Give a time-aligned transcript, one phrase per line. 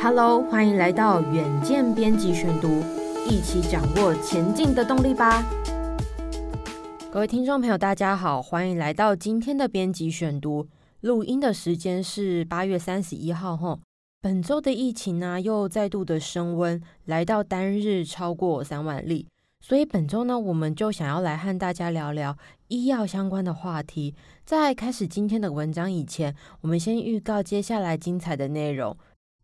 [0.00, 2.84] Hello，欢迎来到远见编辑选读，
[3.28, 5.44] 一起掌握前进的动力吧。
[7.10, 10.68] 各位听众朋友，大家好，欢迎来到今天的编辑选读。
[11.00, 13.80] 录音的时间是八月三十一号，吼，
[14.20, 19.26] 本周的疫情呢又再度的升温，来到单日超过三万例。
[19.60, 22.38] 所以本周呢，我们就想要来和大家聊聊
[22.68, 24.14] 医药相关的话题。
[24.44, 28.96] 在开始今天的文章以前，我们先预告接下来精彩的内容。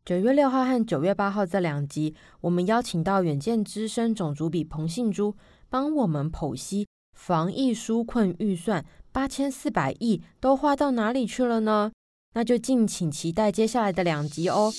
[0.05, 5.35] 九月六号和九月八号这两集，我们邀请到远见资深总主笔彭信珠，
[5.71, 11.91] 帮我们剖析防疫纾困预算八千四百亿都花到哪里去了呢？
[12.35, 14.71] 那就敬请期待接下来的两集哦。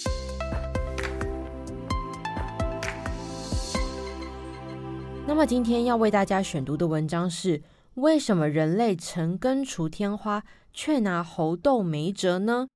[5.25, 7.63] 那么今天要为大家选读的文章是：
[7.95, 12.67] 为什么人类曾根除天花，却拿猴痘没辙呢？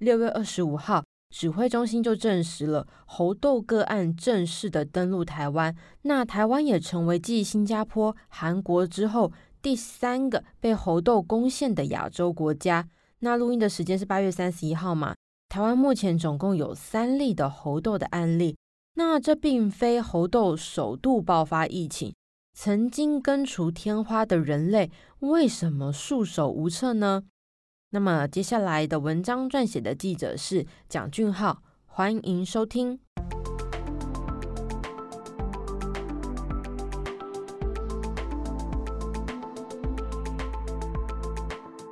[0.00, 1.04] 六月二十五号。
[1.30, 12.88] 指挥中心就证实了猴痘个案正式的登陆台湾，那台湾也成为继新加坡、韩国之后第三个被猴痘攻陷的亚洲国家。
[13.20, 15.14] 那录音的时间是八月三十一号嘛？
[15.48, 18.56] 台湾目前总共有三例的猴痘的案例。
[18.94, 22.14] 那这并非猴痘首度爆发疫情，
[22.52, 27.22] 曾经根除天花的人类为什么束手无策呢？
[27.90, 33.00] 那么接下来的文章撰写的记者是蒋俊浩，欢迎收听。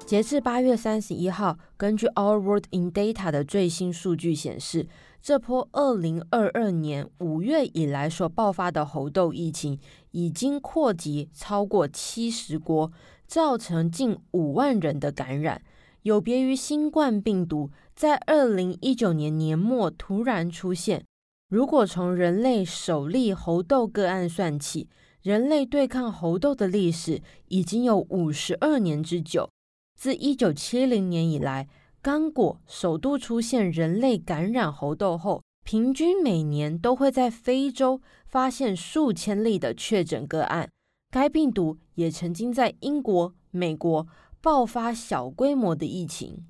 [0.04, 4.86] 截至八月三十一号，根据 Our World in Data 的最新数据显示，
[5.22, 12.92] 这波二零二二年五月以来所爆发的猴痘疫情，已经扩及超过七十国，
[13.26, 15.62] 造成近五万人的感染。
[16.06, 21.04] 有别于新冠病毒在二零一九年年末突然出现，
[21.48, 24.88] 如果从人类首例猴痘个案算起，
[25.20, 29.50] 人类对抗猴痘的历史已经有五十二年之久。
[29.96, 31.66] 自一九七零年以来，
[32.00, 40.70] 刚果首度出现人类感染猴痘后，平均每年都会在非洲发现数千例的确诊个案。
[41.10, 44.06] 该病毒也曾经在英国、美国。
[44.40, 46.46] 爆发小规模的疫情，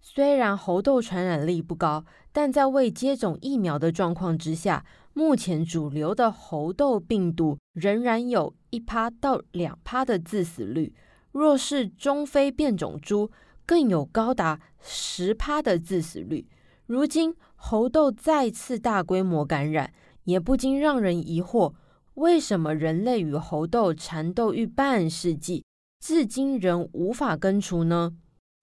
[0.00, 10.94] 虽然猴痘传染力不高，但在未接种疫苗的状况之下，目前主流的猴痘病毒仍然有一趴到两趴的致死率。
[11.30, 13.30] 若是中非变种株，
[13.64, 16.48] 更有高达十趴的致死率。
[16.86, 19.92] 如今猴痘再次大规模感染，
[20.24, 21.74] 也不禁让人疑惑：
[22.14, 25.64] 为什么人类与猴痘缠斗逾半世纪？
[26.06, 28.12] 至今仍无法根除呢？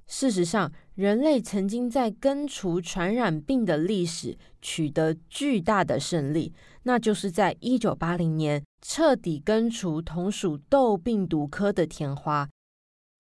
[0.06, 6.54] 事实上，人类曾经在根除传染病的历史取得巨大的胜利，
[6.84, 12.48] 那就是在一九八零年彻底根除同属痘病毒科的天花。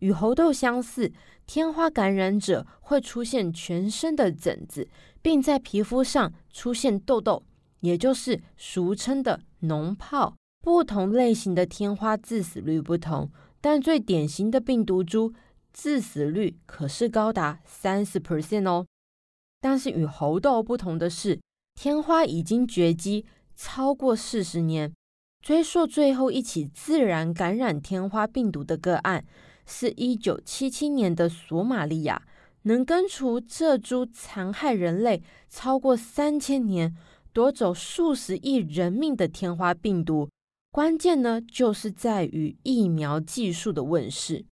[0.01, 1.11] 与猴痘相似，
[1.47, 4.87] 天花感染者会出现全身的疹子，
[5.23, 7.43] 并在皮肤上出现痘痘，
[7.79, 10.31] 也就是俗称的脓疱。
[10.63, 13.31] 不同类型的天花致死率不同。
[13.61, 15.33] 但最典型的病毒株
[15.72, 18.85] 致死率可是高达三十 percent 哦。
[19.61, 21.39] 但是与猴痘不同的是，
[21.75, 24.91] 天花已经绝迹超过四十年。
[25.41, 29.25] 追溯最后一起自然感染天花病毒的个案，
[29.66, 32.22] 是一九七七年的索马利亚。
[32.63, 36.95] 能根除这株残害人类超过三千年、
[37.33, 40.29] 夺走数十亿人命的天花病毒。
[40.73, 44.45] 关键呢，就是在于疫苗技术的问世。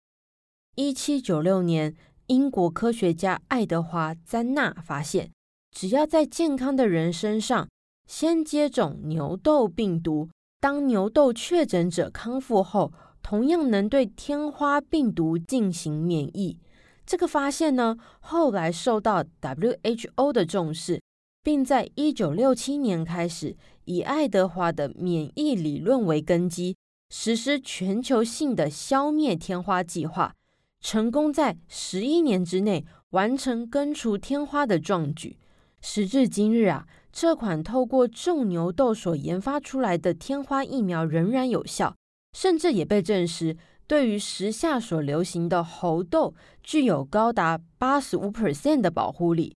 [0.76, 1.96] 一七九六年，
[2.28, 5.32] 英国科学家爱德华·詹纳发现，
[5.72, 7.70] 只要在健康的人身上
[8.06, 10.28] 先接种牛痘病毒，
[10.60, 12.92] 当牛痘确诊者康复后，
[13.24, 16.60] 同样能对天花病毒进行免疫。
[17.06, 21.00] 这个发现呢，后来受到 WHO 的重视。
[21.42, 23.56] 并在一九六七年开始
[23.90, 26.78] 以爱德华的免疫理论为根基，
[27.10, 30.36] 实施全球性的消灭天花计划，
[30.80, 35.40] 成功在十一年之内完成根除天花的壮举。
[35.82, 41.96] 时至今日啊，这款透过种牛痘所研发出来的天花疫苗仍然有效，
[42.38, 43.58] 甚至也被证实
[43.88, 49.56] 对于时下所流行的猴痘具有高达八十五 percent 的保护力。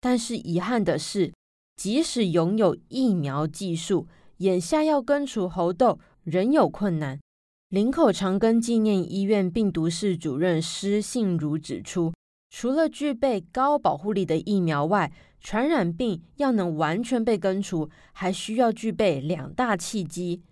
[0.00, 1.34] 但是遗憾的是，
[1.78, 4.08] 即使拥有疫苗技术，
[4.38, 7.20] 眼下要根除猴痘仍有困难。
[7.68, 12.12] 林口长庚纪念医院病毒室主任施信如指出，
[12.50, 20.42] 除了具备高保护力的疫苗外，传染病要能完全被根除，还需要具备两大契机。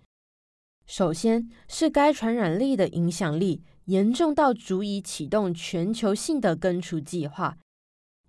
[0.85, 7.57] 首先是该传染力的影响力严重到足以启动全球性的根除计划。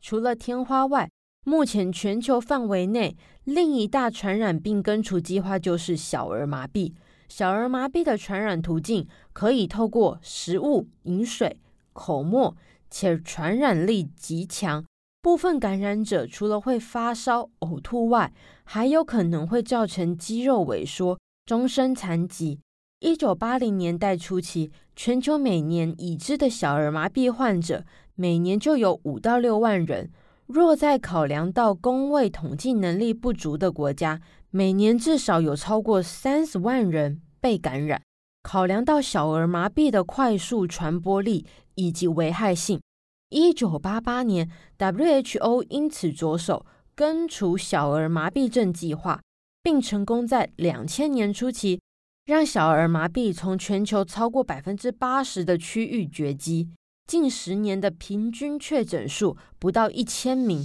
[0.01, 1.09] 除了天花外，
[1.45, 6.93] 目前全球范围内另一大传染病根除计划就是小儿麻痹。
[7.29, 11.61] 小儿麻痹的传染途径可以透过食物、饮水、
[11.93, 12.57] 口沫，
[12.91, 14.85] 且传染力极强。
[15.21, 18.33] 部分感染者除了会发烧、呕吐外，
[18.65, 22.61] 还有可能会造成肌肉萎缩、终身残疾。
[23.01, 27.85] 一九八零年代初期，全球每年已知的小儿麻痹患者
[28.15, 30.11] 每年就有五到六万人。
[30.49, 38.01] 若再考量到公卫统计能力不足的国家，每年至少有超过三十万人被感染。
[38.43, 42.81] 考量到小儿麻痹的快速传播力以及危害性，
[43.29, 46.65] 一九八八年，WHO 因此着手
[46.95, 49.21] 根除小儿麻痹症计划，
[49.63, 51.79] 并成功在两千年初期
[52.25, 56.71] 让小儿麻痹从全球超过百分之八十的区域绝迹。
[57.09, 60.63] 近十年的平均确诊数不到一千名，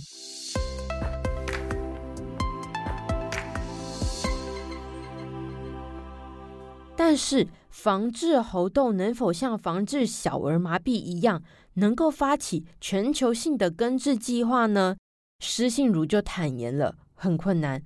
[6.98, 11.42] 但是防治猴痘能否像防治小儿麻痹一样，
[11.76, 14.98] 能够发起全球性的根治计划呢？
[15.40, 17.82] 施信如就坦言了，很困难。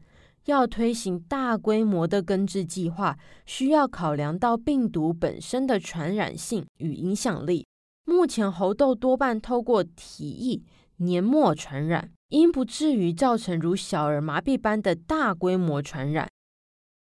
[0.45, 7.67] 要推行大规模的根治计划，需要考量到病毒本身的传染性与影响力。
[8.07, 10.63] 目前猴痘多半透过体液
[10.95, 16.29] 黏膜传染，因不至于造成如小儿麻痹般的大规模传染。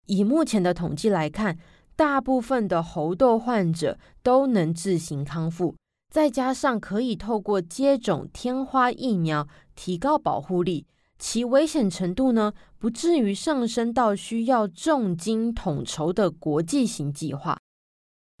[0.06, 1.58] 以目前的统计来看，
[1.96, 5.74] 大部分的猴痘患者都能自行康复，
[6.12, 10.86] 再加上可以透过接种天花疫苗提高保护力，
[11.18, 17.58] 其危险程度呢，不至于上升到需要重金统筹的国际型计划。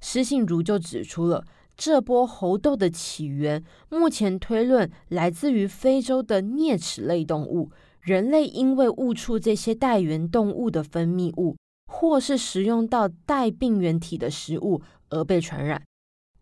[0.00, 1.44] 施信如就指出了。
[1.76, 7.70] 这波猴痘的起源，目前推论来自于非洲的啮齿类动物。
[8.00, 11.56] 人类因为误触这些带原动物的分泌物，
[11.86, 15.82] 或是食用到带病原体的食物而被传染。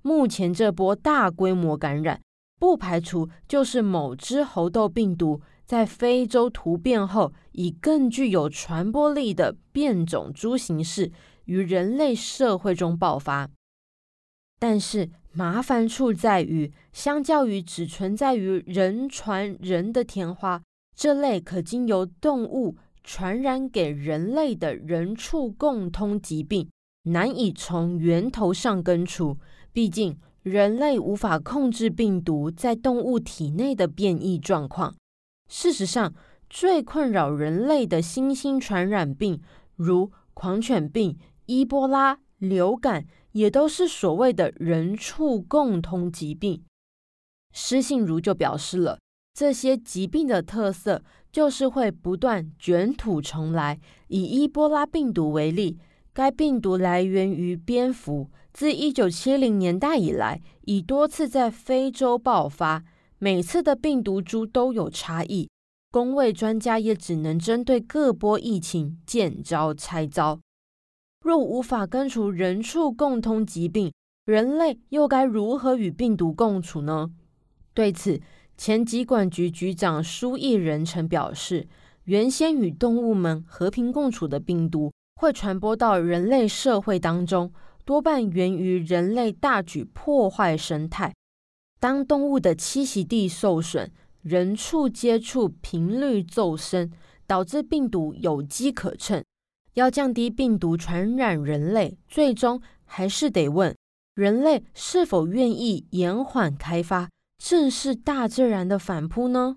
[0.02, 2.20] 目前这波大规模感染，
[2.58, 11.12] 不排除就是某只猴痘病毒在非洲突变后，以更具有传播力的变种株形式
[11.44, 13.48] 于人类社会中爆发。
[14.62, 20.62] 但是，麻烦处在于，相较于只存在于人传人的天花
[20.94, 26.70] 这类可经由动物传染给人类的人畜共通疾病，
[27.06, 29.36] 难以从源头上根除。
[29.72, 34.94] 毕竟，人类无法控制病毒在动物体内的变异状况。
[35.48, 36.14] 事实上，
[36.48, 39.40] 最困扰人类的新兴传染病，
[39.74, 43.04] 如狂犬病、伊波拉、流感。
[43.32, 46.62] 也都是所谓的人畜共通疾病。
[47.52, 48.98] 施信如就表示了，
[49.34, 53.78] 这些疾病的特色就是会不断卷土重来。
[54.08, 55.78] 以伊波拉病毒为例，
[56.12, 62.84] 该病毒来源于蝙蝠，自一九七零年代以来，已多次在非洲爆发，
[63.18, 65.48] 每次的病毒株都有差异，
[65.90, 70.40] 公卫专家也只能针对各波疫情见招拆招。
[71.22, 73.92] 若无法根除人畜共通疾病，
[74.24, 77.12] 人类又该如何与病毒共处呢？
[77.72, 78.20] 对此，
[78.56, 81.68] 前疾管局局长苏益仁曾表示，
[82.04, 87.52] 原先与动物们和平共处的病毒，会传播到人类社会当中，
[87.84, 91.14] 多半源于人类大举破坏生态。
[91.78, 93.90] 当动物的栖息地受损，
[94.22, 96.90] 人畜接触频率骤升，
[97.28, 99.22] 导致病毒有机可乘。
[99.74, 103.74] 要降低病毒传染人类，最终还是得问
[104.14, 109.56] 人类是否愿意延缓开发，正视大自然的反扑呢？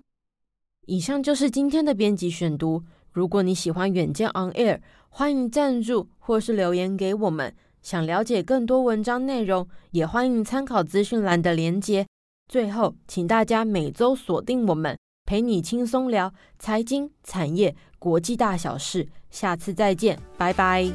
[0.86, 2.82] 以上就是今天的编辑选读。
[3.12, 7.54] 如果你喜欢远见 On Air，欢迎赞助或是留言给我们。
[7.82, 12.06] 想了解更多文章内容，也欢迎参考资讯栏的连接。
[12.50, 19.08] 最后，请大家每周锁定我们，陪你轻松聊财经、产业、国际大小事。
[19.36, 20.90] 下次再见，拜拜。